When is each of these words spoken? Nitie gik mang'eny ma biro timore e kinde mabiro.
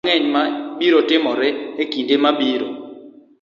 Nitie 0.03 0.09
gik 0.11 0.13
mang'eny 0.13 0.31
ma 0.33 0.43
biro 0.81 0.99
timore 1.09 1.49
e 1.81 1.83
kinde 1.91 2.15
mabiro. 2.23 2.67